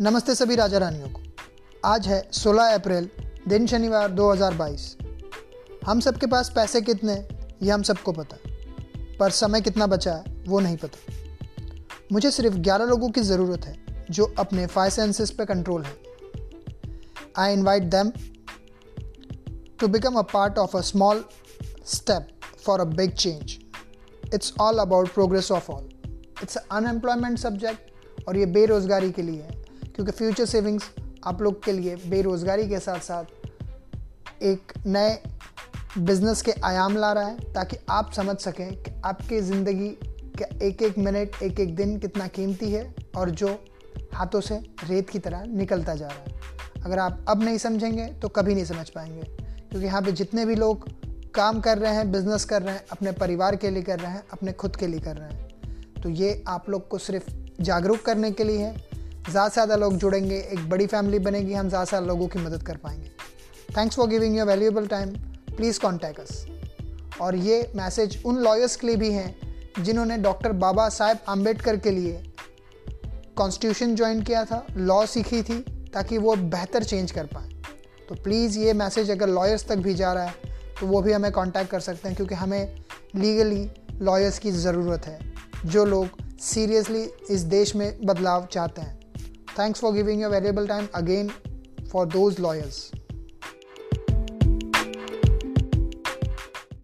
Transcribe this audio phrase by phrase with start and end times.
[0.00, 1.20] नमस्ते सभी राजा रानियों को।
[1.84, 3.10] आज है 16 अप्रैल,
[3.48, 4.96] दिन शनिवार 2022
[5.86, 7.28] हम सबके पास पैसे कितने
[7.62, 8.36] ये हम सबको पता।
[9.18, 11.12] पर समय कितना बचा है, वो नहीं पता।
[12.12, 15.96] मुझे सिर्फ़ 11 लोगों की ज़रूरत है, जो अपने फाइव सेंसेस पे कंट्रोल है।
[17.38, 18.12] I invite them
[19.80, 21.24] to become a part of a small
[21.86, 22.28] step
[22.64, 23.58] for a big change
[24.34, 25.88] it's all about progress of all
[26.42, 27.90] it's unemployment subject
[28.28, 29.63] और ये बेरोज़गारी के लिए है।
[29.94, 30.90] क्योंकि फ्यूचर सेविंग्स
[31.26, 35.18] आप लोग के लिए बेरोज़गारी के साथ साथ एक नए
[35.98, 39.88] बिज़नेस के आयाम ला रहा है, ताकि आप समझ सकें कि आपकी ज़िंदगी
[40.40, 43.48] का एक एक मिनट एक एक दिन कितना कीमती है और जो
[44.14, 44.58] हाथों से
[44.88, 48.64] रेत की तरह निकलता जा रहा है। अगर आप अब नहीं समझेंगे तो कभी नहीं
[48.64, 50.88] समझ पाएँगे। क्योंकि यहाँ पे जितने भी लोग
[51.34, 54.22] काम कर रहे हैं बिज़नेस कर रहे हैं, अपने परिवार के लिए कर रहे हैं,
[54.32, 58.30] अपने खुद के लिए कर रहे हैं तो ये आप लोग को सिर्फ़ जागरूक करने
[58.30, 58.92] के लिए है।
[59.24, 62.38] ज़्यादा से ज़्यादा लोग जुड़ेंगे, एक बड़ी फैमिली बनेगी, हम ज़्यादा से ज़्यादा लोगों की
[62.38, 63.10] मदद कर पाएँगे।
[63.76, 65.10] Thanks for giving your valuable time
[65.56, 66.44] please contact us
[67.20, 69.34] और ये मैसेज उन लॉयर्स के लिए भी हैं,
[69.78, 72.22] जिन्होंने डॉक्टर बाबा साहेब आम्बेडकर के लिए
[73.36, 75.58] कॉन्स्टिट्यूशन ज्वाइन किया था लॉ सीखी थी,
[75.94, 77.48] ताकि वो बेहतर चेंज कर पाए।
[78.08, 81.30] तो प्लीज़ ये मैसेज अगर लॉयर्स तक भी जा रहा है तो वो भी हमें
[81.32, 82.76] कांटेक्ट कर सकते हैं, क्योंकि हमें
[83.16, 85.18] लीगली लॉयर्स की ज़रूरत है,
[85.66, 88.98] जो लोग सीरियसली इस देश में बदलाव चाहते हैं।
[89.54, 91.32] Thanks for giving your valuable time again
[91.88, 92.90] for those lawyers.